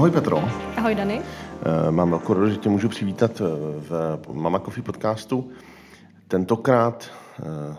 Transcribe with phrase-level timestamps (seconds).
[0.00, 0.38] Ahoj Petro.
[0.76, 1.20] Ahoj Dany.
[1.20, 3.44] Eh, mám velkou radost, že tě můžu přivítat eh,
[3.80, 5.50] v Mama Coffee podcastu.
[6.28, 7.76] Tentokrát eh,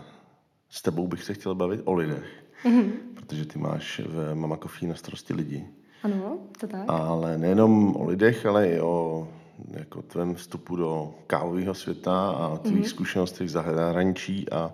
[0.70, 2.90] s tebou bych se chtěl bavit o lidech, mm-hmm.
[3.14, 5.66] protože ty máš v Mama Coffee na starosti lidi.
[6.02, 6.84] Ano, to tak.
[6.88, 9.28] Ale nejenom o lidech, ale i o
[9.70, 12.88] jako tvém vstupu do kávového světa a tvých mm-hmm.
[12.88, 14.72] zkušenostech za zahraničí a,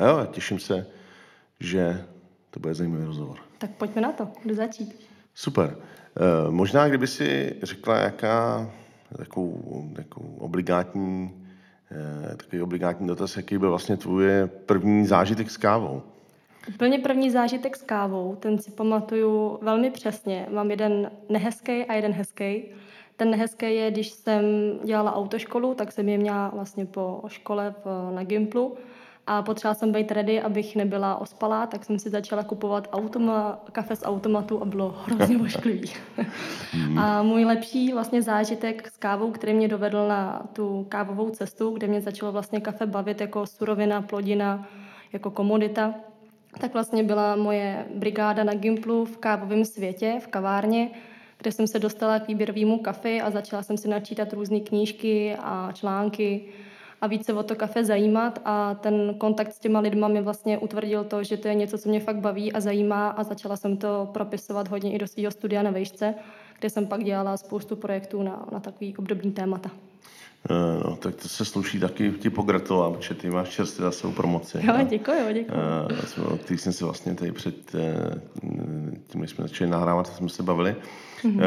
[0.00, 0.86] a jo, těším se,
[1.60, 2.04] že
[2.50, 3.38] to bude zajímavý rozhovor.
[3.58, 5.11] Tak pojďme na to, jdu začít.
[5.34, 5.76] Super.
[6.16, 8.70] E, možná, kdyby si řekla, jaká
[9.16, 11.30] takovou, takovou obligátní,
[12.32, 14.26] e, takový obligátní dotaz, jaký byl vlastně tvůj
[14.66, 16.02] první zážitek s kávou?
[16.68, 20.46] Úplně první zážitek s kávou, ten si pamatuju velmi přesně.
[20.50, 22.64] Mám jeden nehezký a jeden hezký.
[23.16, 24.44] Ten nehezký je, když jsem
[24.84, 27.74] dělala autoškolu, tak jsem je měla vlastně po škole
[28.14, 28.76] na Gimplu
[29.26, 33.96] a potřebovala jsem být ready, abych nebyla ospalá, tak jsem si začala kupovat automa, kafe
[33.96, 35.92] z automatu a bylo hrozně ošklivý.
[36.74, 36.98] Mhm.
[36.98, 41.86] a můj lepší vlastně zážitek s kávou, který mě dovedl na tu kávovou cestu, kde
[41.86, 44.68] mě začalo vlastně kafe bavit jako surovina, plodina,
[45.12, 45.94] jako komodita,
[46.60, 50.90] tak vlastně byla moje brigáda na Gimplu v kávovém světě, v kavárně,
[51.38, 55.72] kde jsem se dostala k výběrovému kafe a začala jsem si načítat různé knížky a
[55.72, 56.44] články
[57.02, 61.04] a více o to kafe zajímat a ten kontakt s těma lidma mi vlastně utvrdil
[61.04, 64.08] to, že to je něco, co mě fakt baví a zajímá a začala jsem to
[64.12, 66.14] propisovat hodně i do svého studia na vejšce,
[66.58, 69.70] kde jsem pak dělala spoustu projektů na, na takový obdobný témata.
[70.50, 74.12] Eh, no, tak to se sluší taky ti pogratulovat, protože ty máš čerstvě za svou
[74.12, 74.58] promoci.
[74.60, 75.54] Jo, děkuji, děkuji.
[76.18, 78.20] Uh, který jsem si vlastně tady před eh,
[79.06, 80.76] tím, než jsme začali nahrávat, jsme se bavili.
[81.24, 81.42] Mm-hmm.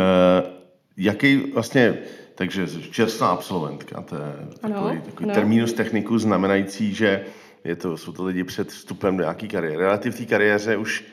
[0.97, 1.97] Jaký vlastně,
[2.36, 7.25] takže čerstvá absolventka, to je takový, takový terminus technicus znamenající, že
[7.63, 9.78] je to, jsou to lidi před vstupem do nějaké kariéry.
[9.78, 11.06] Relativ v té kariéře už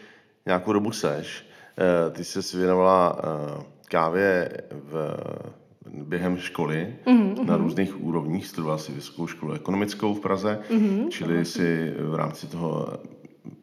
[0.47, 1.47] nějakou dobu seš.
[2.07, 3.25] Uh, ty jsi se věnovala
[3.57, 5.17] uh, kávě v
[5.87, 7.47] během školy mm-hmm.
[7.47, 8.47] na různých úrovních.
[8.47, 11.09] Studoval si vysokou školu ekonomickou v Praze, mm-hmm.
[11.09, 12.89] čili si v rámci toho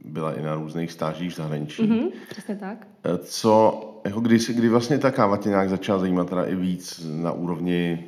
[0.06, 1.84] byla i na různých stážích v zahraničí.
[1.84, 2.88] Mm-hmm, přesně tak.
[3.04, 7.08] Eh, co, jako kdy, kdy vlastně ta káva tě nějak začala zajímat teda i víc
[7.14, 8.08] na úrovni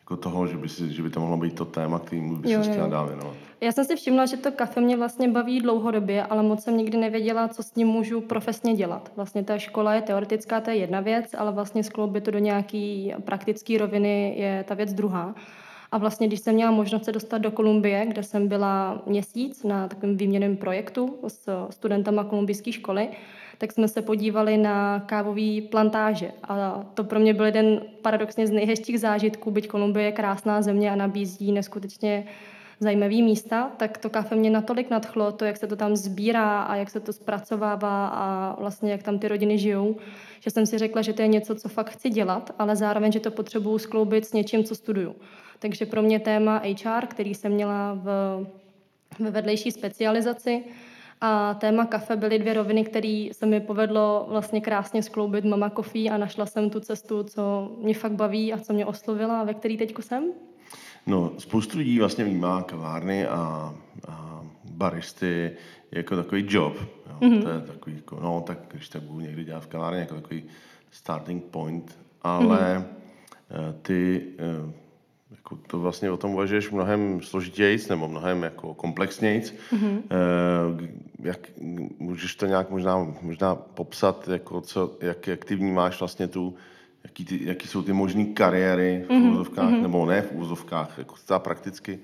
[0.00, 2.70] jako toho, že by, si, že by to mohlo být to téma, kterým by se
[2.70, 3.36] chtěla dál věnovat?
[3.60, 6.98] Já jsem si všimla, že to kafe mě vlastně baví dlouhodobě, ale moc jsem nikdy
[6.98, 9.12] nevěděla, co s ním můžu profesně dělat.
[9.16, 13.14] Vlastně ta škola je teoretická, to je jedna věc, ale vlastně skloubit to do nějaký
[13.24, 15.34] praktické roviny je ta věc druhá.
[15.92, 19.88] A vlastně, když jsem měla možnost se dostat do Kolumbie, kde jsem byla měsíc na
[19.88, 23.08] takovém výměném projektu s studentama kolumbijské školy,
[23.58, 26.32] tak jsme se podívali na kávové plantáže.
[26.42, 30.92] A to pro mě byl jeden paradoxně z nejhezčích zážitků, byť Kolumbie je krásná země
[30.92, 32.24] a nabízí neskutečně
[32.80, 36.76] zajímavý místa, tak to kafe mě natolik nadchlo, to, jak se to tam sbírá a
[36.76, 39.96] jak se to zpracovává a vlastně jak tam ty rodiny žijou,
[40.40, 43.20] že jsem si řekla, že to je něco, co fakt chci dělat, ale zároveň, že
[43.20, 45.14] to potřebuju skloubit s něčím, co studuju.
[45.62, 48.06] Takže pro mě téma HR, který jsem měla v,
[49.18, 50.64] ve vedlejší specializaci,
[51.24, 56.10] a téma kafe byly dvě roviny, které se mi povedlo vlastně krásně skloubit mama coffee
[56.10, 59.54] a našla jsem tu cestu, co mě fakt baví a co mě oslovila a ve
[59.54, 60.24] který teďko jsem.
[61.06, 63.74] No, spoustu lidí vlastně vnímá kavárny a,
[64.08, 65.50] a baristy
[65.90, 66.76] jako takový job.
[66.76, 67.16] Jo.
[67.20, 67.42] Mm-hmm.
[67.42, 70.44] To je takový, jako, no, tak když tak budu někdy dělat v kavárně, jako takový
[70.90, 73.74] starting point, ale mm-hmm.
[73.82, 74.72] ty eh,
[75.36, 79.54] jako to vlastně o tom uvažuješ mnohem složitějíc nebo mnohem jako komplexnějíc.
[79.72, 80.02] Mm-hmm.
[81.22, 81.50] Jak
[81.98, 86.54] můžeš to nějak možná, možná popsat, jako co, jak, jak ty vnímáš vlastně tu,
[87.04, 89.28] jaký, ty, jaký jsou ty možné kariéry v mm-hmm.
[89.28, 89.82] úvozovkách, mm-hmm.
[89.82, 91.98] nebo ne v úvozovkách, jako prakticky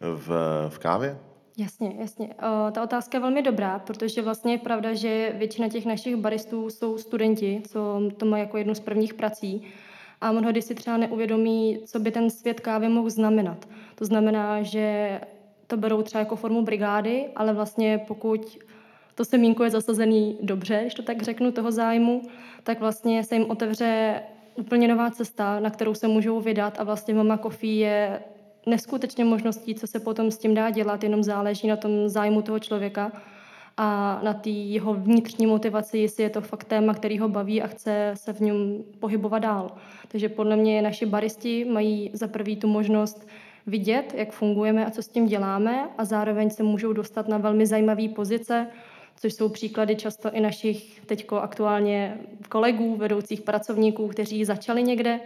[0.00, 0.28] v,
[0.68, 1.18] v kávě?
[1.58, 2.26] Jasně, jasně.
[2.26, 6.70] Uh, ta otázka je velmi dobrá, protože vlastně je pravda, že většina těch našich baristů
[6.70, 9.62] jsou studenti, co to má jako jednu z prvních prací
[10.20, 13.68] a mnohdy si třeba neuvědomí, co by ten svět kávy mohl znamenat.
[13.94, 15.20] To znamená, že
[15.66, 18.58] to berou třeba jako formu brigády, ale vlastně pokud
[19.14, 22.22] to semínko je zasazený dobře, když to tak řeknu, toho zájmu,
[22.62, 24.22] tak vlastně se jim otevře
[24.54, 28.22] úplně nová cesta, na kterou se můžou vydat a vlastně Mama Coffee je
[28.66, 32.58] neskutečně možností, co se potom s tím dá dělat, jenom záleží na tom zájmu toho
[32.58, 33.12] člověka
[33.76, 37.66] a na té jeho vnitřní motivaci, jestli je to fakt téma, který ho baví a
[37.66, 39.70] chce se v něm pohybovat dál.
[40.08, 43.28] Takže podle mě naši baristi mají za prvý tu možnost
[43.66, 47.66] vidět, jak fungujeme a co s tím děláme a zároveň se můžou dostat na velmi
[47.66, 48.66] zajímavé pozice,
[49.16, 52.18] což jsou příklady často i našich teďko aktuálně
[52.48, 55.20] kolegů, vedoucích pracovníků, kteří začali někde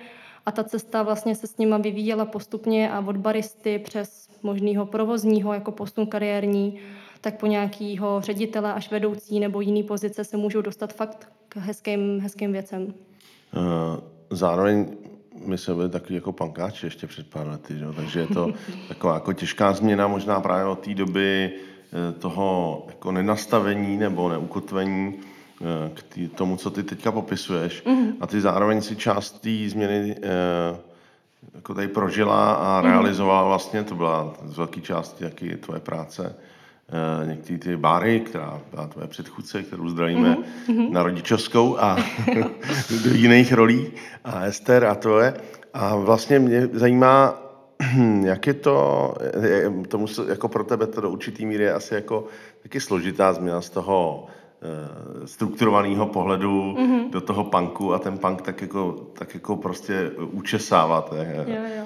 [0.46, 5.54] a ta cesta vlastně se s nima vyvíjela postupně a od baristy přes možného provozního
[5.54, 6.80] jako postup kariérní
[7.24, 12.20] tak po nějakého ředitele až vedoucí nebo jiný pozice se můžou dostat fakt k hezkým,
[12.20, 12.94] hezkým věcem.
[13.54, 14.00] Eh,
[14.30, 14.86] zároveň
[15.46, 17.86] my jsme byli takový jako pankáči ještě před pár lety, že?
[17.96, 18.52] takže je to
[18.88, 25.14] taková jako těžká změna možná právě od té doby eh, toho jako nenastavení nebo neukotvení
[25.14, 27.84] eh, k tý, tomu, co ty teďka popisuješ.
[27.84, 28.12] Mm-hmm.
[28.20, 30.16] A ty zároveň si část té změny
[31.54, 32.90] jako tady prožila a mhm.
[32.90, 36.36] realizovala vlastně, to byla z velké části taky tvoje práce,
[37.24, 40.90] některé ty báry, která byla tvoje předchůdce, kterou zdravíme mm-hmm.
[40.90, 41.96] na rodičovskou a
[43.04, 43.92] do jiných rolí
[44.24, 45.34] a Ester a tvoje.
[45.74, 47.42] A vlastně mě zajímá,
[48.22, 49.14] jak je to,
[49.88, 52.26] to musí, jako pro tebe to do určitý míry je asi jako
[52.62, 57.10] taky složitá změna z toho uh, strukturovaného pohledu mm-hmm.
[57.10, 61.12] do toho punku a ten punk tak jako, tak jako prostě učesávat.
[61.12, 61.83] Jo, jo.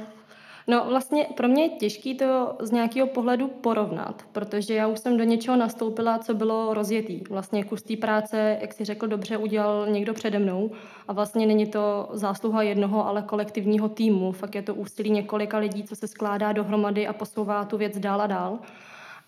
[0.70, 5.16] No vlastně pro mě je těžké to z nějakého pohledu porovnat, protože já už jsem
[5.16, 7.20] do něčeho nastoupila, co bylo rozjetý.
[7.30, 10.70] Vlastně kus té práce, jak si řekl, dobře udělal někdo přede mnou
[11.08, 14.32] a vlastně není to zásluha jednoho, ale kolektivního týmu.
[14.32, 18.20] Fakt je to úsilí několika lidí, co se skládá dohromady a posouvá tu věc dál
[18.20, 18.58] a dál.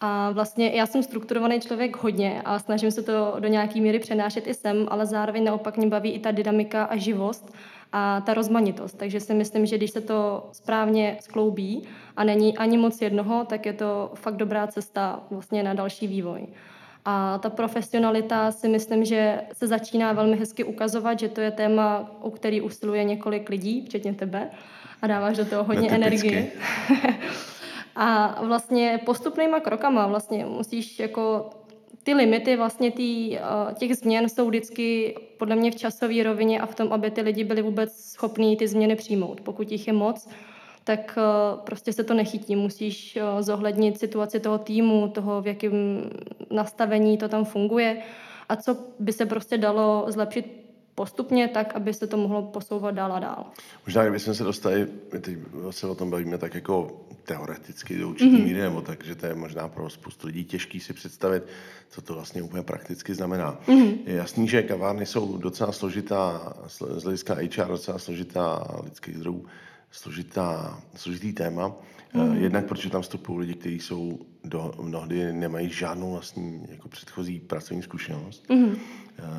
[0.00, 4.46] A vlastně já jsem strukturovaný člověk hodně a snažím se to do nějaké míry přenášet
[4.46, 7.52] i sem, ale zároveň naopak mě baví i ta dynamika a živost
[7.92, 8.98] a ta rozmanitost.
[8.98, 11.82] Takže si myslím, že když se to správně skloubí
[12.16, 16.46] a není ani moc jednoho, tak je to fakt dobrá cesta vlastně na další vývoj.
[17.04, 22.10] A ta profesionalita si myslím, že se začíná velmi hezky ukazovat, že to je téma,
[22.20, 24.50] o který usiluje několik lidí, včetně tebe,
[25.02, 26.46] a dáváš do toho hodně energie.
[27.96, 31.50] a vlastně postupnýma krokama vlastně musíš jako
[32.02, 33.41] ty limity vlastně tý, eh,
[33.75, 37.44] těch změn jsou vždycky podle mě v časové rovině a v tom, aby ty lidi
[37.44, 39.41] byli vůbec schopní ty změny přijmout.
[39.41, 40.29] Pokud jich je moc,
[40.85, 42.56] tak eh, prostě se to nechytí.
[42.56, 46.11] Musíš eh, zohlednit situaci toho týmu, toho, v jakém
[46.50, 48.02] nastavení to tam funguje
[48.49, 50.59] a co by se prostě dalo zlepšit
[51.00, 53.44] postupně tak, aby se to mohlo posouvat dál a dál.
[53.87, 55.38] Možná, kdybychom se dostali, my teď
[55.70, 58.44] se o tom bavíme tak jako teoreticky do určitý mm-hmm.
[58.44, 61.43] míry, nebo tak, že to je možná pro spoustu lidí těžký si představit,
[61.91, 63.61] co to vlastně úplně prakticky znamená.
[63.67, 63.99] Mm-hmm.
[64.06, 69.47] Je jasný, že kavárny jsou docela složitá, z hlediska HR docela složitá lidských zdrojů,
[69.90, 71.76] složitá, složitý téma.
[72.14, 72.37] Mm.
[72.37, 77.82] Jednak protože tam vstupují lidi, kteří jsou do, mnohdy nemají žádnou vlastní jako předchozí pracovní
[77.82, 78.76] zkušenost, mm.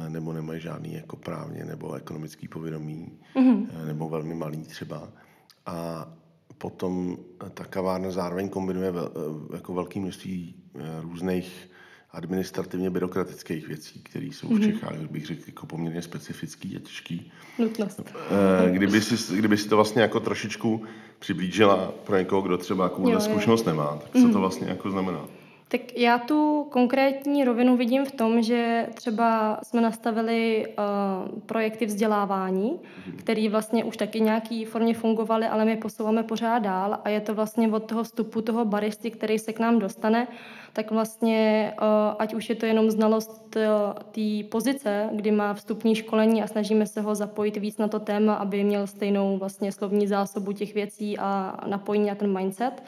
[0.07, 3.67] nebo nemají žádný jako právně nebo ekonomický povědomí, mm.
[3.85, 5.09] nebo velmi malý třeba.
[5.65, 6.07] A
[6.57, 7.17] potom
[7.53, 9.11] ta kavárna zároveň kombinuje vel,
[9.53, 10.55] jako velké množství
[11.01, 11.70] různých
[12.13, 14.63] administrativně byrokratických věcí, které jsou v mhm.
[14.63, 17.31] Čechách, bych řekl, jako poměrně specifický a těžký.
[17.59, 18.01] Nutnost.
[18.71, 20.83] Kdyby si, kdyby si to vlastně jako trošičku
[21.19, 24.39] přiblížila pro někoho, kdo třeba jako zkušenost nemá, tak co to mhm.
[24.39, 25.25] vlastně jako znamená?
[25.71, 32.71] Tak já tu konkrétní rovinu vidím v tom, že třeba jsme nastavili uh, projekty vzdělávání,
[32.71, 33.17] mm.
[33.17, 37.35] které vlastně už taky nějaký formě fungovaly, ale my posouváme pořád dál a je to
[37.35, 40.27] vlastně od toho vstupu toho baristy, který se k nám dostane,
[40.73, 43.63] tak vlastně, uh, ať už je to jenom znalost uh,
[44.11, 48.33] té pozice, kdy má vstupní školení a snažíme se ho zapojit víc na to téma,
[48.33, 52.83] aby měl stejnou vlastně slovní zásobu těch věcí a napojení na ten mindset,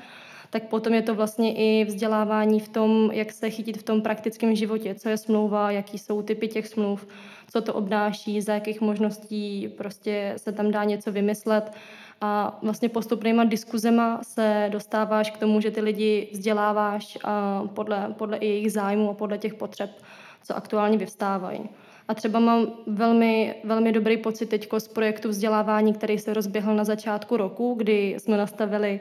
[0.53, 4.55] tak potom je to vlastně i vzdělávání v tom, jak se chytit v tom praktickém
[4.55, 7.07] životě, co je smlouva, jaký jsou typy těch smluv,
[7.51, 11.71] co to obnáší, za jakých možností prostě se tam dá něco vymyslet.
[12.21, 17.17] A vlastně postupnýma diskuzema se dostáváš k tomu, že ty lidi vzděláváš
[17.73, 19.91] podle, podle jejich zájmu a podle těch potřeb,
[20.43, 21.69] co aktuálně vyvstávají.
[22.07, 26.83] A třeba mám velmi, velmi dobrý pocit teď z projektu vzdělávání, který se rozběhl na
[26.83, 28.99] začátku roku, kdy jsme nastavili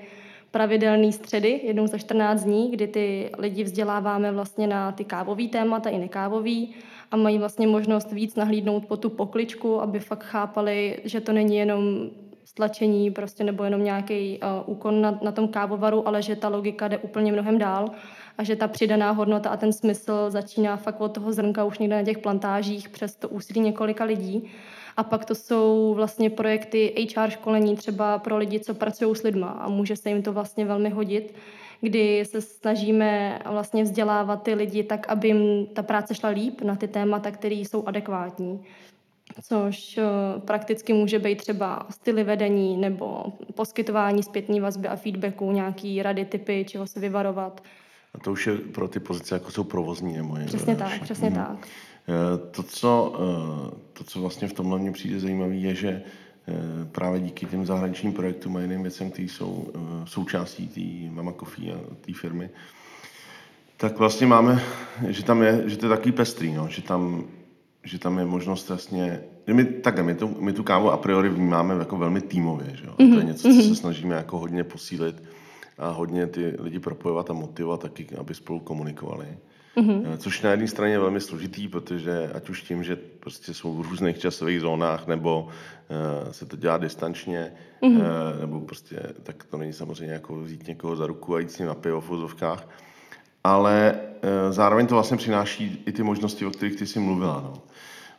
[0.52, 5.90] pravidelné středy, jednou za 14 dní, kdy ty lidi vzděláváme vlastně na ty kávové témata
[5.90, 6.74] i nekávový
[7.10, 11.56] a mají vlastně možnost víc nahlídnout po tu pokličku, aby fakt chápali, že to není
[11.56, 12.10] jenom
[12.44, 16.88] stlačení prostě nebo jenom nějaký uh, úkon na, na tom kávovaru, ale že ta logika
[16.88, 17.90] jde úplně mnohem dál
[18.38, 21.96] a že ta přidaná hodnota a ten smysl začíná fakt od toho zrnka už někde
[21.96, 24.50] na těch plantážích přes to úsilí několika lidí.
[24.96, 29.48] A pak to jsou vlastně projekty HR školení třeba pro lidi, co pracují s lidma
[29.48, 31.34] a může se jim to vlastně velmi hodit,
[31.80, 36.76] kdy se snažíme vlastně vzdělávat ty lidi tak, aby jim ta práce šla líp na
[36.76, 38.64] ty témata, které jsou adekvátní
[39.42, 40.04] což eh,
[40.40, 46.64] prakticky může být třeba styly vedení nebo poskytování zpětní vazby a feedbacku, nějaký rady, typy,
[46.68, 47.62] čeho se vyvarovat.
[48.14, 51.36] A to už je pro ty pozice, jako jsou provozní nebo Přesně tak, přesně hmm.
[51.36, 51.68] tak.
[52.12, 56.02] Eh, to co, eh, to, co vlastně v tomhle mě přijde zajímavé, je, že
[56.92, 59.68] právě díky těm zahraničním projektům a jiným věcem, které jsou
[60.04, 62.50] součástí té Mama Coffee a té firmy,
[63.76, 64.62] Tak vlastně máme,
[65.08, 67.24] že tam je, že to je takový pestrý, no, že tam,
[67.84, 71.28] že tam je možnost vlastně, že my, takhle, my, tu, my tu kávu a priori
[71.28, 72.94] vnímáme jako velmi týmově, že jo?
[72.98, 73.12] Mm-hmm.
[73.12, 75.22] to je něco, co se snažíme jako hodně posílit
[75.78, 79.26] a hodně ty lidi propojovat a motivovat taky, aby spolu komunikovali.
[79.76, 80.16] Mm-hmm.
[80.16, 83.80] Což na jedné straně je velmi složitý, protože ať už tím, že prostě jsou v
[83.80, 87.52] různých časových zónách, nebo uh, se to dělá distančně,
[87.82, 87.96] mm-hmm.
[87.96, 91.58] uh, nebo prostě tak to není samozřejmě jako vzít někoho za ruku a jít s
[91.58, 92.68] ním na pivo v úzovkách,
[93.44, 97.40] ale uh, zároveň to vlastně přináší i ty možnosti, o kterých ty jsi mluvila.
[97.44, 97.62] No.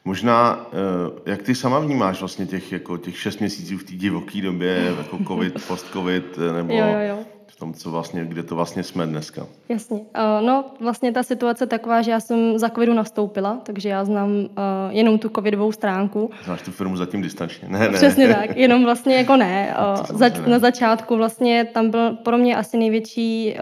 [0.06, 4.42] Možná, uh, jak ty sama vnímáš vlastně těch, jako těch šest měsíců v té divoké
[4.42, 8.84] době, jako covid, post-covid, nebo jo, jo, jo v tom, co vlastně, kde to vlastně
[8.84, 9.46] jsme dneska.
[9.70, 9.98] Jasně.
[9.98, 14.30] Uh, no, vlastně ta situace taková, že já jsem za covidu nastoupila, takže já znám
[14.30, 14.46] uh,
[14.90, 16.32] jenom tu covidovou stránku.
[16.46, 17.68] Znáš tu firmu zatím distančně?
[17.70, 17.90] Ne, ne.
[17.90, 19.76] Přesně tak, jenom vlastně jako ne.
[19.80, 23.56] Uh, za, na začátku vlastně tam byl pro mě asi největší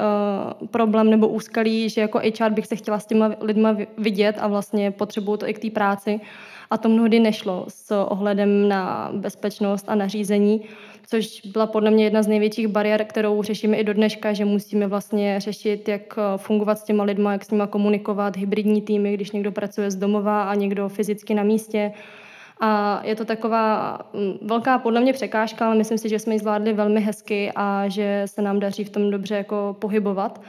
[0.72, 4.92] problém nebo úskalí, že jako HR bych se chtěla s těma lidma vidět a vlastně
[4.92, 6.20] potřebuju to i k té práci.
[6.70, 10.62] A to mnohdy nešlo s ohledem na bezpečnost a nařízení
[11.08, 14.88] což byla podle mě jedna z největších bariér, kterou řešíme i do dneška, že musíme
[14.88, 19.32] vlastně řešit, jak eh, fungovat s těma lidma, jak s nima komunikovat, hybridní týmy, když
[19.32, 21.92] někdo pracuje z domova a někdo fyzicky na místě.
[22.64, 26.40] A je to taková mm, velká podle mě překážka, ale myslím si, že jsme ji
[26.40, 30.42] zvládli velmi hezky a že se nám daří v tom dobře jako pohybovat.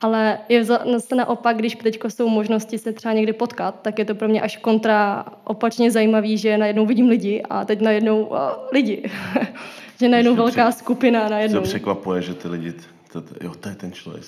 [0.00, 4.14] Ale je zase naopak, když teď jsou možnosti se třeba někdy potkat, tak je to
[4.14, 8.38] pro mě až kontra opačně zajímavý, že najednou vidím lidi a teď najednou uh,
[8.72, 9.10] lidi.
[10.00, 10.78] že najednou velká přek...
[10.78, 11.60] skupina najednou.
[11.60, 12.72] To překvapuje, že ty lidi,
[13.12, 14.24] to, to, jo, to je ten člověk.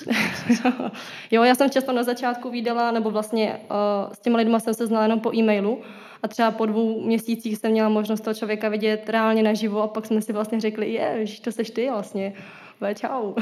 [1.31, 4.87] jo, já jsem často na začátku viděla, nebo vlastně uh, s těmi lidmi jsem se
[4.87, 5.81] znala jenom po e-mailu
[6.23, 10.07] a třeba po dvou měsících jsem měla možnost toho člověka vidět reálně naživo a pak
[10.07, 12.33] jsme si vlastně řekli, je, to seš ty vlastně.
[12.81, 13.35] Ve, čau.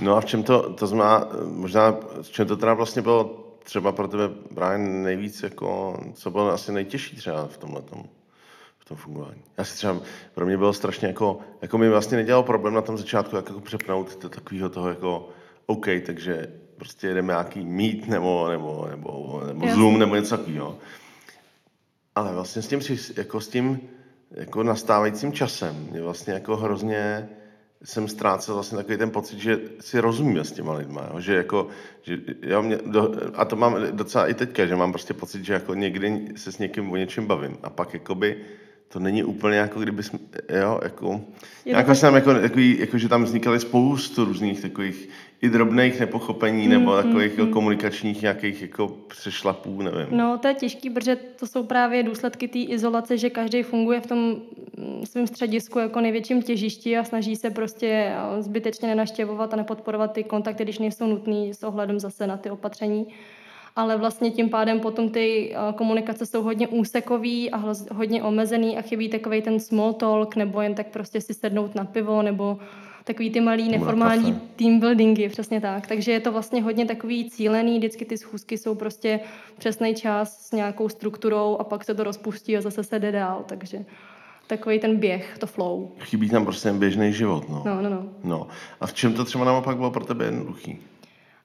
[0.00, 3.92] no a v čem to, to znamená, možná, v čem to teda vlastně bylo třeba
[3.92, 8.04] pro tebe, Brian, nejvíc, jako, co bylo asi nejtěžší třeba v tomhle tomu?
[8.92, 9.42] V tom fungování.
[9.58, 10.00] Já si třeba,
[10.34, 14.16] pro mě bylo strašně jako, jako mi vlastně nedělalo problém na tom začátku jako přepnout
[14.16, 15.28] to takového toho jako
[15.66, 20.78] OK, takže prostě jedeme nějaký Meet nebo, nebo, nebo, nebo Zoom nebo něco takového.
[22.14, 22.80] Ale vlastně s tím,
[23.16, 23.80] jako s tím
[24.30, 27.28] jako nastávajícím časem mě vlastně jako hrozně
[27.84, 31.20] jsem ztrácel vlastně takový ten pocit, že si rozumíme s těma lidma, jo?
[31.20, 31.66] že jako,
[32.02, 35.52] že já mě, do, a to mám docela i teďka, že mám prostě pocit, že
[35.52, 38.36] jako někdy se s někým o něčem bavím a pak jakoby
[38.92, 40.18] to není úplně jako kdyby jsme,
[40.60, 41.20] jo, jako,
[41.64, 45.08] jako jsem jako, takový, jako, že tam vznikaly spoustu různých takových
[45.42, 50.06] i drobných nepochopení mm, nebo mm, takových mm, komunikačních nějakých jako přešlapů, nevím.
[50.10, 54.06] No, to je těžký, protože to jsou právě důsledky té izolace, že každý funguje v
[54.06, 54.18] tom
[54.76, 60.24] mm, svém středisku jako největším těžišti a snaží se prostě zbytečně nenaštěvovat a nepodporovat ty
[60.24, 63.06] kontakty, když nejsou nutný s ohledem zase na ty opatření
[63.76, 68.82] ale vlastně tím pádem potom ty eh, komunikace jsou hodně úsekový a hodně omezený a
[68.82, 72.58] chybí takový ten small talk nebo jen tak prostě si sednout na pivo nebo
[73.04, 75.86] takový ty malý neformální team buildingy, přesně tak.
[75.86, 79.20] Takže je to vlastně hodně takový cílený, vždycky ty schůzky jsou prostě
[79.58, 83.44] přesný čas s nějakou strukturou a pak se to rozpustí a zase se jde dál,
[83.46, 83.84] takže
[84.46, 85.90] takový ten běh, to flow.
[85.98, 87.62] Chybí tam prostě běžný život, no.
[87.66, 88.04] No, no, no.
[88.24, 88.46] no.
[88.80, 90.78] A v čem to třeba naopak bylo pro tebe jednoduchý?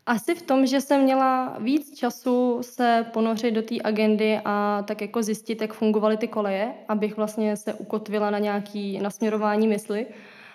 [0.07, 5.01] Asi v tom, že jsem měla víc času se ponořit do té agendy a tak
[5.01, 10.05] jako zjistit, jak fungovaly ty koleje, abych vlastně se ukotvila na nějaký nasměrování mysli.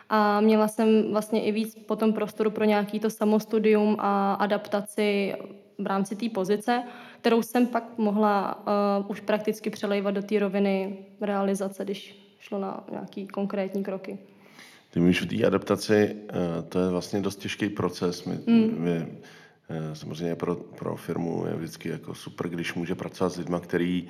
[0.09, 5.35] A měla jsem vlastně i víc potom prostoru pro nějaký to samostudium a adaptaci
[5.79, 6.83] v rámci té pozice,
[7.21, 8.67] kterou jsem pak mohla
[9.01, 14.19] uh, už prakticky přelejvat do té roviny realizace, když šlo na nějaký konkrétní kroky.
[14.91, 18.25] Ty mluvíš o té adaptaci, uh, to je vlastně dost těžký proces.
[18.25, 18.75] My, mm.
[18.79, 19.07] my
[19.95, 24.09] samozřejmě pro, pro firmu je vždycky jako super, když může pracovat s lidmi, který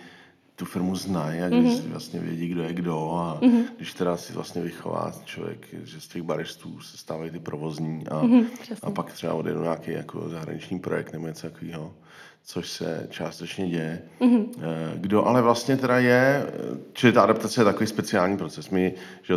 [0.56, 1.90] tu firmu znají a když mm-hmm.
[1.90, 3.64] vlastně vědí, kdo je kdo a mm-hmm.
[3.76, 8.22] když teda si vlastně vychová člověk, že z těch baristů se stávají ty provozní a,
[8.22, 8.46] mm-hmm,
[8.82, 11.94] a pak třeba odjedu nějaký jako zahraniční projekt nebo něco takového,
[12.44, 14.02] což se částečně děje.
[14.20, 14.46] Mm-hmm.
[14.94, 16.46] Kdo ale vlastně teda je,
[16.92, 18.70] čili ta adaptace je takový speciální proces.
[18.70, 19.34] My, že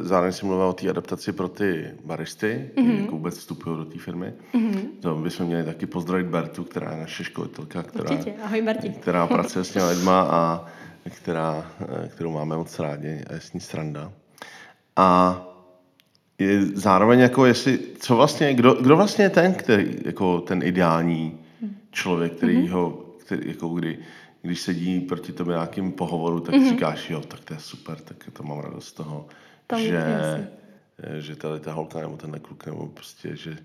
[0.00, 3.00] zároveň si mluvil o té adaptaci pro ty baristy, mm-hmm.
[3.00, 4.32] jako vůbec vstupují do té firmy.
[4.54, 4.86] Mm-hmm.
[5.00, 8.88] To bychom měli taky pozdravit Bertu, která je naše školitelka, která, Ahoj, Berti.
[8.88, 10.66] která pracuje s těmi lidma a
[11.04, 11.70] která,
[12.08, 14.12] kterou máme moc rádi a je s ní sranda.
[14.96, 15.40] A
[16.38, 21.43] je zároveň jako jestli, co vlastně, kdo, kdo vlastně je ten, který, jako ten ideální
[21.94, 22.70] člověk, který mm-hmm.
[22.70, 23.98] ho, který, jako kdy,
[24.42, 26.68] když sedí proti tobě nějakým pohovoru, tak mm-hmm.
[26.68, 29.26] říkáš, jo, tak to je super, tak to mám radost z toho,
[29.66, 30.48] Tam že,
[31.18, 33.56] že tady ta holka nebo ten kluk, nebo prostě, že,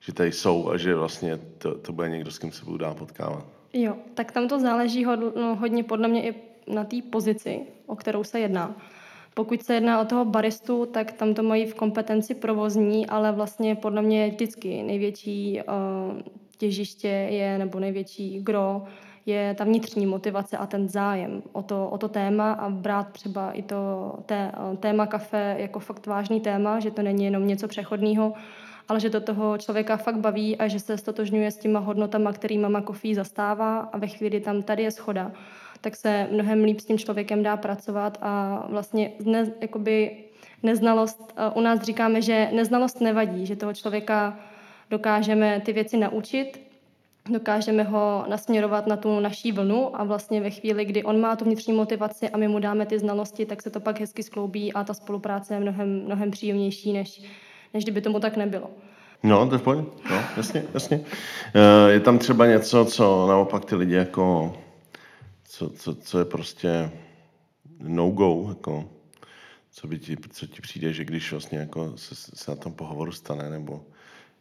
[0.00, 2.94] že tady jsou a že vlastně to, to bude někdo, s kým se budu dá
[2.94, 3.46] potkávat.
[3.72, 6.34] Jo, tak tam to záleží hod, no, hodně podle mě i
[6.66, 8.76] na té pozici, o kterou se jedná.
[9.34, 13.76] Pokud se jedná o toho baristu, tak tam to mají v kompetenci provozní, ale vlastně
[13.76, 16.18] podle mě vždycky největší uh,
[16.60, 18.82] těžiště je, nebo největší gro,
[19.26, 23.52] je ta vnitřní motivace a ten zájem o to, o to téma a brát třeba
[23.52, 28.32] i to té, téma kafe jako fakt vážný téma, že to není jenom něco přechodného,
[28.88, 32.58] ale že to toho člověka fakt baví a že se stotožňuje s těma hodnotama, který
[32.58, 35.32] mama kofí zastává a ve chvíli, tam tady je schoda,
[35.80, 40.16] tak se mnohem líp s tím člověkem dá pracovat a vlastně ne, jakoby
[40.62, 44.38] neznalost, u nás říkáme, že neznalost nevadí, že toho člověka
[44.90, 46.60] dokážeme ty věci naučit,
[47.28, 51.44] dokážeme ho nasměrovat na tu naší vlnu a vlastně ve chvíli, kdy on má tu
[51.44, 54.84] vnitřní motivaci a my mu dáme ty znalosti, tak se to pak hezky skloubí a
[54.84, 57.22] ta spolupráce je mnohem, mnohem příjemnější, než,
[57.74, 58.70] než kdyby tomu tak nebylo.
[59.22, 59.66] No, to je v
[60.10, 61.00] No, jasně, jasně.
[61.54, 64.56] Eh, je tam třeba něco, co naopak ty lidi jako,
[65.44, 66.90] co, co, co je prostě
[67.82, 68.84] no-go, jako,
[69.70, 73.12] co, by ti, co ti přijde, že když vlastně jako se, se na tom pohovoru
[73.12, 73.84] stane, nebo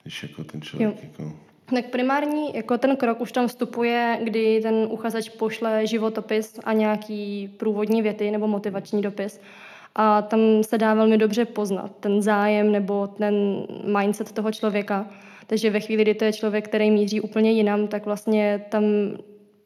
[0.10, 1.10] když jako ten člověk jo.
[1.12, 1.34] jako
[1.76, 7.48] tak primární jako ten krok už tam vstupuje, kdy ten uchazeč pošle životopis a nějaký
[7.58, 9.42] průvodní věty nebo motivační dopis.
[9.96, 13.36] A tam se dá velmi dobře poznat ten zájem nebo ten
[14.00, 15.08] mindset toho člověka.
[15.48, 18.84] Takže ve chvíli, kdy to je člověk, který míří úplně jinam, tak vlastně tam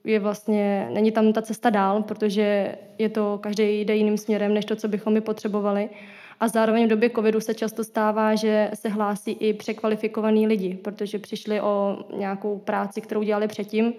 [0.03, 4.65] je vlastně, není tam ta cesta dál, protože je to, každý jde jiným směrem, než
[4.65, 5.89] to, co bychom my potřebovali.
[6.39, 11.19] A zároveň v době covidu se často stává, že se hlásí i překvalifikovaní lidi, protože
[11.19, 13.93] přišli o nějakou práci, kterou dělali předtím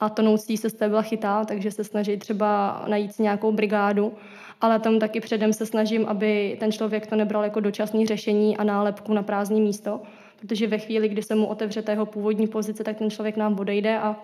[0.00, 4.12] a tonoucí se z té byla chytá, takže se snaží třeba najít si nějakou brigádu,
[4.60, 8.64] ale tam taky předem se snažím, aby ten člověk to nebral jako dočasné řešení a
[8.64, 10.00] nálepku na prázdné místo,
[10.40, 13.98] protože ve chvíli, kdy se mu otevře jeho původní pozice, tak ten člověk nám odejde
[13.98, 14.16] a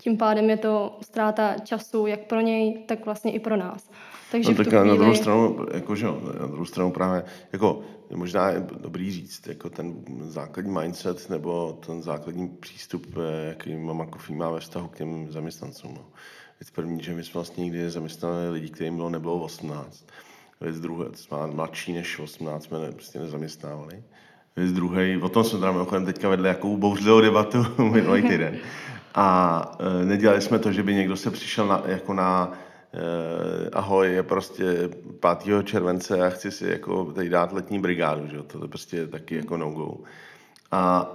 [0.00, 3.90] tím pádem je to ztráta času jak pro něj, tak vlastně i pro nás.
[4.34, 4.88] Takže no, tak chvíli...
[4.88, 6.06] na druhou stranu, jako, že,
[6.40, 7.80] na druhou stranu právě, jako,
[8.14, 14.06] možná je dobrý říct, jako ten základní mindset nebo ten základní přístup, eh, jaký Mama
[14.06, 15.94] Coffee má ve vztahu k těm zaměstnancům.
[15.94, 16.04] No.
[16.60, 20.04] Věc první, že my jsme vlastně nikdy zaměstnali lidi, kterým bylo nebylo 18.
[20.60, 24.02] Věc druhé, jsme mladší než 18 jsme ne, prostě nezaměstnávali.
[24.56, 28.56] Věc druhé, o tom jsme teda mimochodem teďka vedli jakou bouřlivou debatu minulý týden.
[29.14, 32.52] A e, nedělali jsme to, že by někdo se přišel na, jako na
[33.72, 34.88] ahoj, je prostě
[35.42, 35.64] 5.
[35.64, 38.42] července a chci si jako tady dát letní brigádu, že?
[38.42, 39.96] to je prostě taky jako no-go.
[40.70, 41.10] A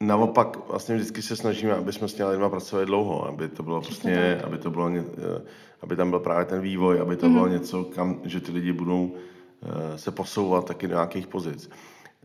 [0.00, 3.80] naopak vlastně vždycky se snažíme, aby jsme s těmi lidmi pracovali dlouho, aby to bylo
[3.80, 5.42] prostě, aby to bylo, eh,
[5.80, 7.32] aby tam byl právě ten vývoj, aby to mm-hmm.
[7.32, 11.70] bylo něco, kam, že ty lidi budou eh, se posouvat taky do nějakých pozic.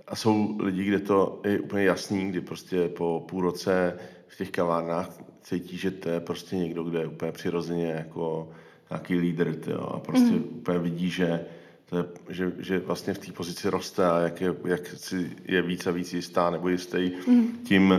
[0.08, 4.52] A jsou lidi, kde to je úplně jasný, kdy prostě po půl roce v těch
[4.52, 5.10] kavárnách
[5.42, 8.50] cítí, že to je prostě někdo, kde je úplně přirozeně jako
[8.92, 10.46] nějaký lídr, tyjo, a prostě mm.
[10.52, 11.46] úplně vidí, že,
[11.86, 15.62] to je, že, že vlastně v té pozici roste a jak, je, jak si je
[15.62, 17.58] víc a víc jistá nebo jistý mm.
[17.64, 17.94] tím,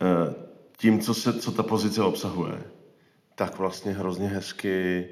[0.00, 0.34] eh,
[0.76, 2.62] tím co, se, co ta pozice obsahuje,
[3.34, 5.06] tak vlastně hrozně hezky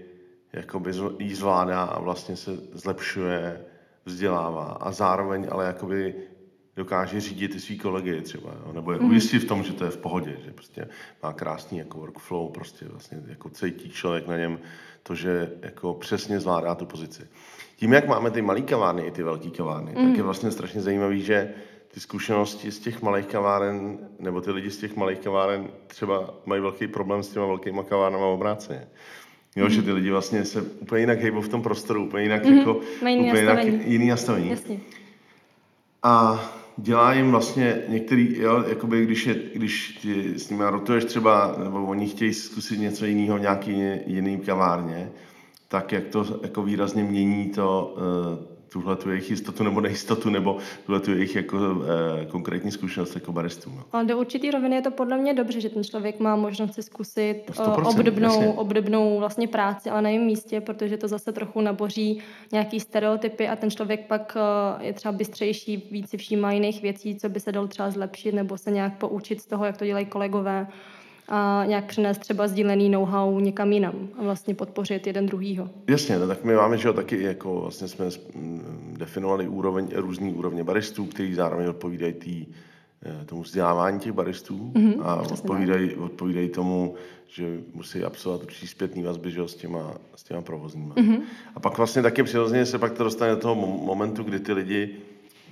[0.53, 3.61] jakoby jí zvládá a vlastně se zlepšuje,
[4.05, 6.15] vzdělává a zároveň ale jakoby
[6.77, 8.73] dokáže řídit i svý kolegy třeba, jo?
[8.73, 9.11] nebo je mm.
[9.11, 10.89] ujistit v tom, že to je v pohodě, že prostě
[11.23, 14.59] má krásný jako workflow, prostě vlastně jako cítí člověk na něm
[15.03, 17.23] to, že jako přesně zvládá tu pozici.
[17.77, 19.97] Tím, jak máme ty malé kavárny i ty velké kavárny, mm.
[19.97, 20.23] tak je mhm.
[20.23, 21.55] vlastně strašně zajímavý, že
[21.95, 26.63] ty zkušenosti z těch malých kaváren, nebo ty lidi z těch malých kaváren třeba mají
[26.63, 28.89] velký problém s těma velkýma kavárnama obráceně.
[29.57, 29.71] Jo, mm.
[29.71, 32.59] že ty lidi vlastně se úplně jinak hejbou v tom prostoru, úplně jinak, mm.
[32.59, 34.51] jako, Mají úplně jinak, jiný nastavení.
[34.51, 34.81] Jasně.
[36.03, 36.45] A
[36.83, 41.87] dělá jim vlastně některý, jo, jakoby když, je, když ty s nimi rotuješ třeba, nebo
[41.87, 45.11] oni chtějí zkusit něco jiného, nějaký jiný kavárně,
[45.69, 50.59] tak jak to jako výrazně mění to, uh, tuhle tu jejich jistotu nebo nejistotu, nebo
[50.87, 51.59] tuhle tu jejich jako,
[52.21, 53.73] eh, konkrétní zkušenost jako baristů.
[53.77, 53.85] No.
[53.93, 56.83] Ale do určitý roviny je to podle mě dobře, že ten člověk má možnost si
[56.83, 62.23] zkusit no obdobnou, obdobnou vlastně práci, ale na jejím místě, protože to zase trochu naboří
[62.53, 67.17] nějaký stereotypy a ten člověk pak eh, je třeba bystřejší, víc si všímá jiných věcí,
[67.17, 70.07] co by se dalo třeba zlepšit nebo se nějak poučit z toho, jak to dělají
[70.07, 70.67] kolegové
[71.31, 75.71] a nějak přenést třeba sdílený know-how někam jinam a vlastně podpořit jeden druhýho.
[75.87, 78.07] Jasně, no, tak my máme, že jo, taky jako vlastně jsme
[78.93, 82.47] definovali úroveň, různý úrovně baristů, který zároveň odpovídají tý,
[83.03, 86.95] eh, tomu vzdělávání těch baristů mm-hmm, a odpovídají, odpovídají tomu,
[87.29, 90.95] že musí absolvovat určitý zpětný vazby že jo, s, těma, s těma provozníma.
[90.95, 91.21] Mm-hmm.
[91.55, 94.97] A pak vlastně taky přirozeně se pak to dostane do toho momentu, kdy ty lidi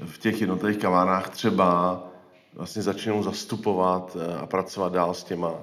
[0.05, 2.03] v těch jednotlivých kavárnách třeba
[2.55, 5.55] vlastně začnou zastupovat eh, a pracovat dál s těma,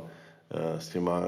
[0.52, 1.22] eh, s těma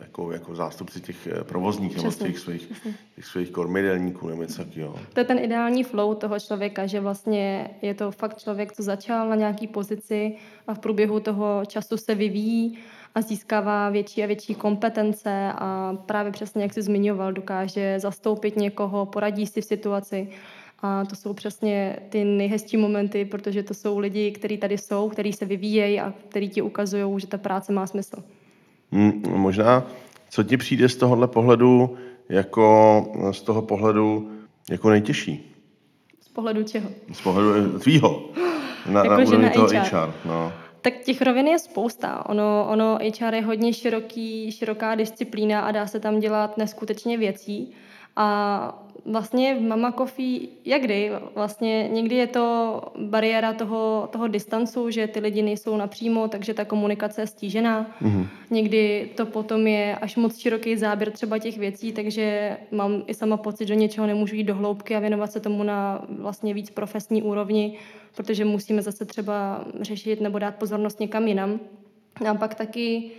[0.00, 2.82] jako, jako zástupci těch provozních nebo těch svých,
[3.14, 4.98] těch svých kormidelníků nebo něco takového.
[5.12, 9.28] To je ten ideální flow toho člověka, že vlastně je to fakt člověk, co začal
[9.28, 12.78] na nějaký pozici a v průběhu toho času se vyvíjí
[13.14, 19.06] a získává větší a větší kompetence a právě přesně, jak jsi zmiňoval, dokáže zastoupit někoho,
[19.06, 20.28] poradí si v situaci.
[20.82, 25.32] A to jsou přesně ty nejhezčí momenty, protože to jsou lidi, kteří tady jsou, kteří
[25.32, 28.16] se vyvíjejí a kteří ti ukazují, že ta práce má smysl.
[28.92, 29.86] Hmm, možná,
[30.30, 31.96] co ti přijde z tohohle pohledu,
[32.28, 34.30] jako z toho pohledu
[34.70, 35.54] jako nejtěžší?
[36.20, 36.90] Z pohledu čeho?
[37.12, 38.30] Z pohledu tvýho.
[38.86, 39.76] Na, jako, na úrovni toho HR.
[39.76, 40.52] HR no.
[40.80, 42.28] Tak těch rovin je spousta.
[42.28, 47.72] Ono, ono HR je hodně široký, široká disciplína a dá se tam dělat neskutečně věcí.
[48.16, 54.90] A vlastně v Mama Coffee, jak kdy, vlastně někdy je to bariéra toho, toho distancu,
[54.90, 57.90] že ty lidi nejsou napřímo, takže ta komunikace je stížená.
[58.02, 58.26] Mm-hmm.
[58.50, 63.36] Někdy to potom je až moc široký záběr třeba těch věcí, takže mám i sama
[63.36, 67.22] pocit, že něčeho nemůžu jít do hloubky a věnovat se tomu na vlastně víc profesní
[67.22, 67.78] úrovni,
[68.16, 71.60] protože musíme zase třeba řešit nebo dát pozornost někam jinam.
[72.30, 73.10] A pak taky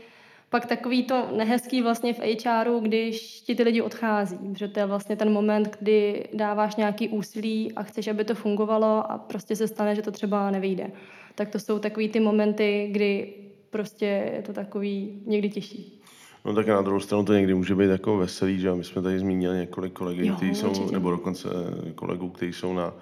[0.54, 4.86] pak takový to nehezký vlastně v HRu, když ti ty lidi odchází, že to je
[4.86, 9.68] vlastně ten moment, kdy dáváš nějaký úsilí a chceš, aby to fungovalo a prostě se
[9.68, 10.92] stane, že to třeba nevyjde.
[11.36, 13.34] Tak to jsou takový ty momenty, kdy
[13.70, 16.02] prostě je to takový někdy těžší.
[16.46, 19.20] No tak na druhou stranu to někdy může být jako veselý, že my jsme tady
[19.20, 20.92] zmínili několik kolegů, kteří jsou, určitě.
[20.92, 21.50] nebo dokonce
[21.96, 22.94] kolegů, kteří jsou na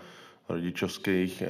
[0.49, 1.47] rodičovských, eh,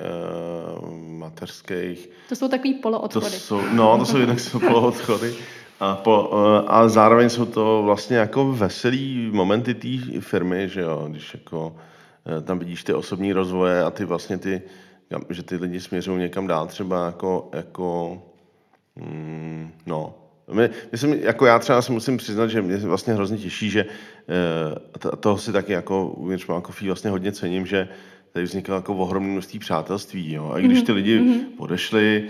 [1.18, 2.10] mateřských.
[2.30, 3.26] To jsou takový poloodchody.
[3.26, 5.34] To jsou, no, to jsou jednak jsou poloodchody.
[5.82, 11.08] A, po, eh, a zároveň jsou to vlastně jako veselý momenty té firmy, že jo,
[11.10, 11.76] když jako
[12.26, 14.62] eh, tam vidíš ty osobní rozvoje a ty vlastně ty,
[15.30, 18.18] že ty lidi směřují někam dál třeba jako, jako
[18.96, 20.14] mm, no,
[20.52, 25.12] my, myslím, jako já třeba si musím přiznat, že mě vlastně hrozně těší, že uh,
[25.20, 27.88] toho si taky jako uvnitř Malkofí vlastně hodně cením, že
[28.34, 30.34] tady vzniklo jako ohromné množství přátelství.
[30.34, 30.52] Jo?
[30.56, 31.44] A když mhm, ty lidi mm-hmm.
[31.58, 32.30] odešli,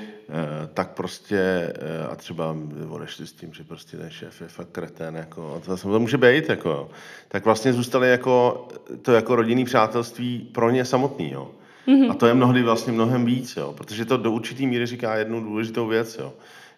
[0.74, 2.56] tak prostě, eh, a třeba
[2.89, 6.50] odešli s tím, že prostě ten šéf je fakt kretén, jako, to, to může být,
[6.50, 6.89] jako,
[7.28, 8.67] tak vlastně zůstali jako,
[9.02, 11.32] to jako rodinný přátelství pro ně samotný.
[11.32, 11.52] Jo?
[11.88, 12.12] Mm-hmm.
[12.12, 13.74] A to je mnohdy vlastně mnohem víc, jo?
[13.78, 16.34] protože to do určitý míry říká jednu důležitou věc, jo?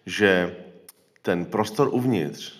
[0.06, 0.56] že
[1.22, 2.52] ten prostor uvnitř,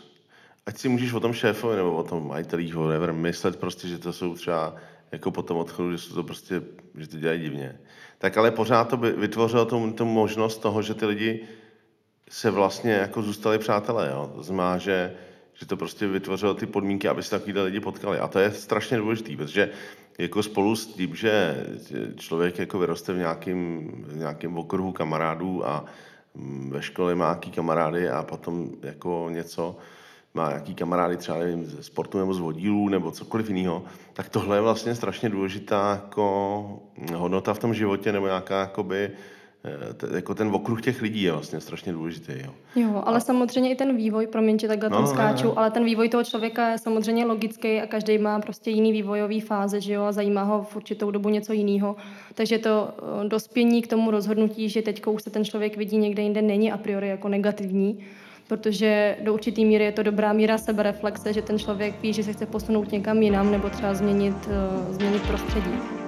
[0.67, 4.13] ať si můžeš o tom šéfovi nebo o tom majitelí, whatever, myslet prostě, že to
[4.13, 4.75] jsou třeba
[5.13, 6.63] jako po tom odchodu, že jsou to prostě,
[6.99, 7.79] že to dělají divně.
[8.25, 11.41] Tak ale pořád to by vytvořilo tu, tu možnost toho, že ty lidi
[12.31, 14.33] se vlastně jako zůstali přátelé, jo.
[14.35, 15.15] To znamená, že,
[15.55, 18.19] že to prostě vytvořilo ty podmínky, aby se takovýhle lidi potkali.
[18.19, 19.71] A to je strašně důležité, protože
[20.19, 21.65] jako spolu s tím, že
[22.17, 25.85] člověk jako vyroste v nějakém, v nějakém okruhu kamarádů a
[26.35, 29.77] mm, ve škole má nějaký kamarády a potom jako něco,
[30.35, 34.57] má nějaký kamarády třeba nevím, ze sportu nebo z vodílů nebo cokoliv jiného, tak tohle
[34.57, 36.81] je vlastně strašně důležitá jako
[37.14, 39.11] hodnota v tom životě nebo nějaká jakoby,
[39.64, 42.33] eh, jako ten okruh těch lidí je vlastně strašně důležitý.
[42.33, 43.20] Jo, jo ale a...
[43.20, 45.55] samozřejmě i ten vývoj, promiň, že takhle no, tom skáču, ne, ne.
[45.57, 49.81] ale ten vývoj toho člověka je samozřejmě logický a každý má prostě jiný vývojový fáze,
[49.81, 51.97] že jo, a zajímá ho v určitou dobu něco jiného.
[52.35, 56.23] Takže to eh, dospění k tomu rozhodnutí, že teď už se ten člověk vidí někde
[56.23, 58.05] jinde, není a priori jako negativní,
[58.49, 62.33] protože do určité míry je to dobrá míra sebereflexe, že ten člověk ví, že se
[62.33, 66.04] chce posunout někam jinam nebo třeba změnit, uh, změnit prostředí.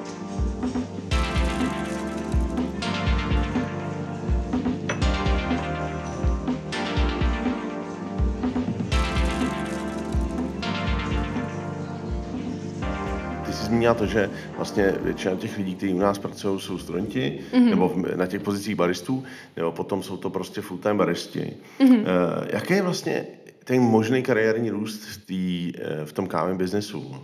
[13.76, 17.70] Zmínila to, že vlastně většina těch lidí, kteří u nás pracují, jsou studenti, mm-hmm.
[17.70, 19.24] nebo na těch pozicích baristů,
[19.56, 21.56] nebo potom jsou to prostě full-time baristi.
[21.80, 22.00] Mm-hmm.
[22.00, 22.04] Uh,
[22.50, 23.26] jaký je vlastně
[23.64, 27.16] ten možný kariérní růst v, tý, eh, v tom kávém biznesu?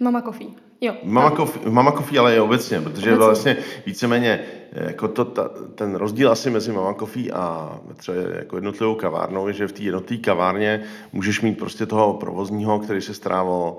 [0.00, 0.48] Mama Coffee.
[0.80, 0.94] Jo.
[1.02, 3.26] Mama coffee, mama coffee, ale i obecně, protože obecně.
[3.26, 4.40] vlastně víceméně
[4.72, 9.48] eh, jako to, ta, ten rozdíl asi mezi Mama Coffee a třeba jako jednotlivou kavárnou
[9.48, 13.76] je, že v té jednotlivé kavárně můžeš mít prostě toho provozního, který se strávil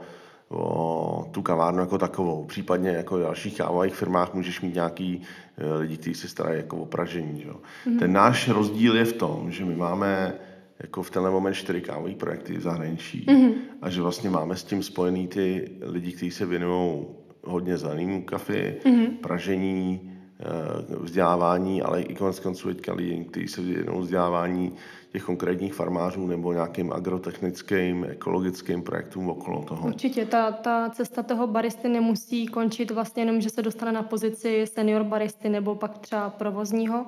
[0.53, 2.45] o tu kavárnu jako takovou.
[2.45, 5.21] Případně jako v dalších kávových firmách můžeš mít nějaký
[5.57, 7.41] e, lidi, kteří se starají jako o pražení.
[7.41, 7.49] Že?
[7.49, 7.99] Mm-hmm.
[7.99, 10.33] Ten náš rozdíl je v tom, že my máme
[10.79, 13.53] jako v tenhle moment čtyři kávové projekty v zahraničí mm-hmm.
[13.81, 17.05] a že vlastně máme s tím spojený ty lidi, kteří se věnují
[17.43, 19.17] hodně zelenému kafi, mm-hmm.
[19.21, 24.73] pražení, e, vzdělávání, ale i konec konců teďka lidi, kteří se věnují vzdělávání
[25.13, 29.87] těch konkrétních farmářů nebo nějakým agrotechnickým, ekologickým projektům okolo toho.
[29.87, 34.67] Určitě, ta, ta cesta toho baristy nemusí končit vlastně jenom, že se dostane na pozici
[34.67, 37.05] senior baristy nebo pak třeba provozního,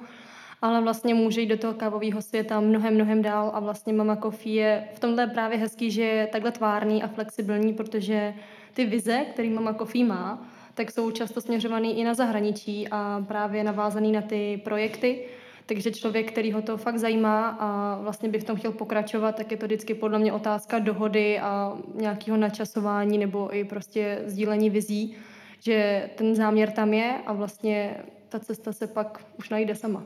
[0.62, 4.54] ale vlastně může jít do toho kávového světa mnohem, mnohem dál a vlastně Mama Coffee
[4.54, 8.34] je v tomhle právě hezký, že je takhle tvárný a flexibilní, protože
[8.74, 13.64] ty vize, který Mama Coffee má, tak jsou často směřovaný i na zahraničí a právě
[13.64, 15.26] navázaný na ty projekty.
[15.66, 19.52] Takže člověk, který ho to fakt zajímá a vlastně by v tom chtěl pokračovat, tak
[19.52, 25.16] je to vždycky podle mě otázka dohody a nějakého načasování nebo i prostě sdílení vizí,
[25.60, 27.98] že ten záměr tam je a vlastně
[28.30, 30.04] ta cesta se pak už najde sama.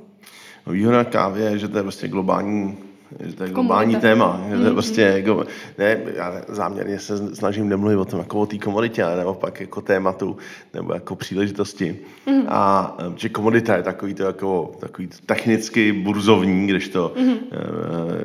[0.67, 2.78] Výhoda kávy je, že to je prostě globální
[3.19, 4.08] že to je globální Komodita.
[4.08, 4.41] téma.
[4.50, 4.74] Že to je mm-hmm.
[4.74, 5.45] prostě, jako,
[5.78, 9.82] ne, já záměrně se snažím nemluvit o tom jako o té komoditě, ale naopak jako
[9.82, 10.38] tématu
[10.74, 12.00] nebo jako příležitosti.
[12.28, 12.45] Mm-hmm.
[12.48, 17.38] A že komodita je takový to jako takový technicky burzovní, když to mm-hmm.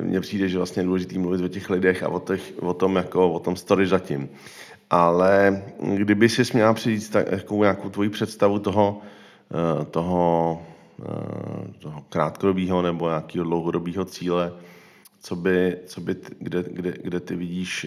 [0.00, 2.96] mně přijde, že vlastně je důležitý mluvit o těch lidech a o, těch, o tom
[2.96, 4.28] jako o tom story zatím.
[4.90, 9.00] Ale kdyby si směla přijít tak, jako nějakou tvoji představu toho,
[9.50, 10.73] eh, toho, eh,
[11.78, 14.52] toho krátkodobého nebo nějakého dlouhodobého cíle,
[15.20, 17.86] co by, co by, kde, kde, kde ty vidíš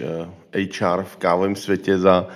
[0.54, 2.28] HR eh, v kávovém světě za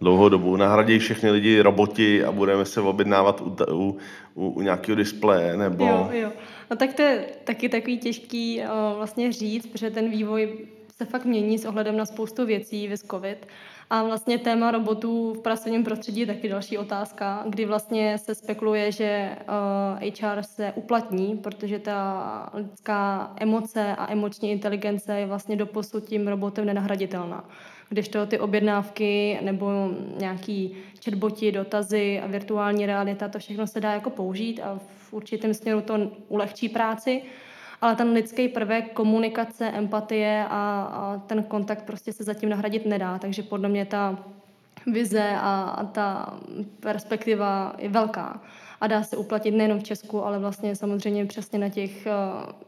[0.00, 0.56] dlouhou dobu.
[0.56, 3.98] Nahradí všechny lidi roboti a budeme se objednávat u, u,
[4.34, 5.84] u, u nějakého displeje, nebo...
[5.84, 6.32] Jo, jo.
[6.70, 8.66] No tak to je taky takový těžký uh,
[8.96, 10.58] vlastně říct, protože ten vývoj
[10.96, 13.46] se fakt mění s ohledem na spoustu věcí vys COVID.
[13.92, 18.92] A vlastně téma robotů v pracovním prostředí je taky další otázka, kdy vlastně se spekuluje,
[18.92, 25.56] že uh, eh, HR se uplatní, protože ta lidská emoce a emoční inteligence je vlastně
[25.56, 27.44] doposud tím robotem nenahraditelná.
[27.88, 33.92] Když to ty objednávky nebo nějaký chatboti, dotazy a virtuální realita, to všechno se dá
[33.92, 37.22] jako použít a v určitém směru to ulehčí práci,
[37.80, 43.18] ale ten lidský prvek, komunikace, empatie a, a ten kontakt prostě se zatím nahradit nedá,
[43.18, 44.18] takže podle mě ta
[44.86, 46.38] vize a, a ta
[46.80, 48.40] perspektiva je velká
[48.80, 52.10] a dá se uplatit nejenom v Česku, ale vlastně samozřejmě přesně na těch, eh,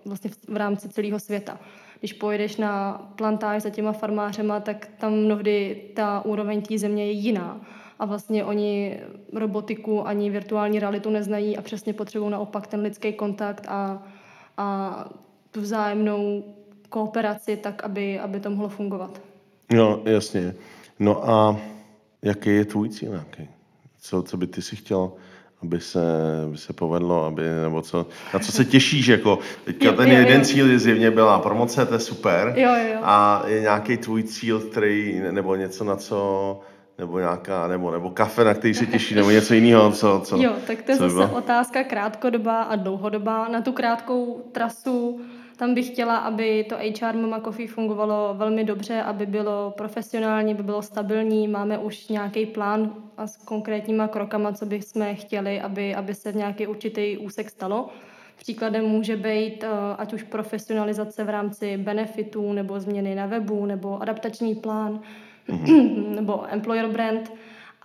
[0.05, 1.59] vlastně v rámci celého světa.
[1.99, 7.13] Když pojedeš na plantáž za těma farmářema, tak tam mnohdy ta úroveň té země je
[7.13, 7.61] jiná.
[7.99, 9.01] A vlastně oni
[9.33, 14.03] robotiku ani virtuální realitu neznají a přesně potřebují naopak ten lidský kontakt a,
[14.57, 15.09] a
[15.51, 16.45] tu vzájemnou
[16.89, 19.21] kooperaci tak, aby, aby to mohlo fungovat.
[19.73, 20.55] No, jasně.
[20.99, 21.57] No a
[22.23, 23.49] jaký je tvůj cíl nějaký?
[24.01, 25.13] Co, co by ty si chtěl,
[25.63, 26.01] aby se,
[26.47, 30.19] aby se povedlo, aby, nebo co, na co se těšíš, jako teďka jo, ten jo,
[30.19, 30.45] jeden jo.
[30.45, 33.01] cíl zjevně byla promoce, to je super, jo, jo.
[33.03, 36.61] a je nějaký tvůj cíl, který, nebo něco, na co
[37.03, 40.53] nebo nějaká, nebo, nebo kafe, na který se těší, nebo něco jiného, co, co Jo,
[40.67, 41.37] tak to je zase bylo?
[41.37, 43.49] otázka krátkodobá a dlouhodobá.
[43.49, 45.21] Na tu krátkou trasu
[45.57, 50.63] tam bych chtěla, aby to HR Mama Coffee fungovalo velmi dobře, aby bylo profesionální, aby
[50.63, 51.49] bylo stabilní.
[51.49, 56.37] Máme už nějaký plán a s konkrétníma krokama, co bychom chtěli, aby, aby se v
[56.37, 57.89] nějaký určitý úsek stalo.
[58.37, 64.03] Příkladem může být eh, ať už profesionalizace v rámci benefitů, nebo změny na webu, nebo
[64.03, 65.01] adaptační plán
[65.49, 66.15] mm-hmm.
[66.15, 67.33] nebo employer brand.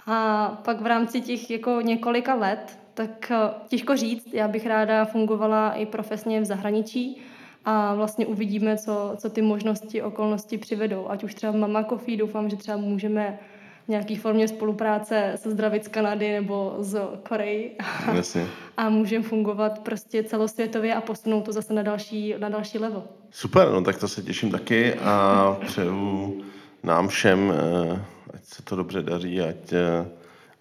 [0.05, 5.05] A pak v rámci těch jako několika let, tak eh, těžko říct, já bych ráda
[5.05, 7.21] fungovala i profesně v zahraničí
[7.65, 11.09] a vlastně uvidíme, co, co ty možnosti, okolnosti přivedou.
[11.09, 13.39] Ať už třeba Mama Coffee, doufám, že třeba můžeme
[13.85, 17.77] v nějaké formě spolupráce se zdravit z Kanady nebo z Koreji.
[18.13, 18.47] Jasně.
[18.77, 23.03] A můžeme fungovat prostě celosvětově a posunout to zase na další, na další level.
[23.31, 26.43] Super, no tak to se těším taky a přeju
[26.87, 28.01] nám všem, eh,
[28.33, 30.07] ať se to dobře daří, ať eh,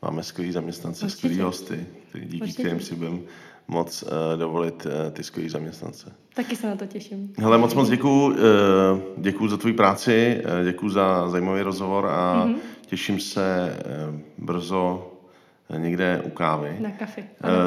[0.02, 2.62] máme skvělý zaměstnance, skvělý hosty, díky Určitě.
[2.62, 3.18] kterým si budeme
[3.68, 4.08] moc uh,
[4.38, 6.12] dovolit ty skvělý zaměstnance.
[6.34, 7.32] Taky se na to těším.
[7.38, 8.36] Hele, moc moc děkuju,
[9.16, 12.56] děkuju za tvůj práci, děkuju za zajímavý rozhovor a mm-hmm.
[12.86, 13.76] těším se
[14.38, 15.12] brzo
[15.76, 16.76] někde u kávy.
[16.80, 17.22] Na kafe.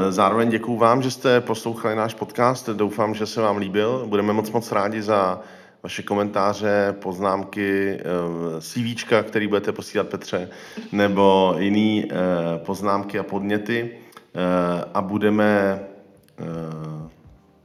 [0.10, 2.70] Zároveň děkuju vám, že jste poslouchali náš podcast.
[2.70, 4.06] Doufám, že se vám líbil.
[4.08, 5.42] Budeme moc moc rádi za
[5.84, 10.50] vaše komentáře, poznámky, eh, CVčka, který budete posílat Petře,
[10.92, 12.16] nebo jiné eh,
[12.58, 13.92] poznámky a podněty.
[14.36, 15.80] Eh, a budeme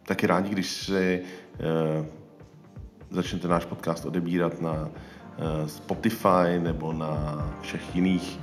[0.07, 1.23] taky rádi, když si
[3.11, 4.91] začnete náš podcast odebírat na
[5.67, 8.41] Spotify nebo na všech jiných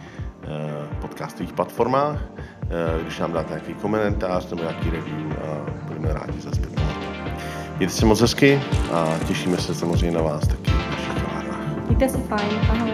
[1.02, 2.22] podcastových platformách,
[3.02, 6.82] když nám dáte nějaký komentář nebo nějaký review a budeme rádi za zpětnou
[7.82, 11.88] Mějte se moc hezky a těšíme se samozřejmě na vás taky v našich kavárnách.
[11.88, 12.92] Mějte se fajn, ahoj.